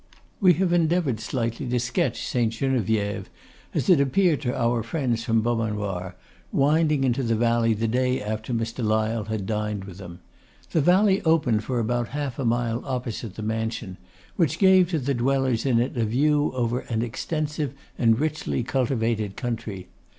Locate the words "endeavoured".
0.73-1.19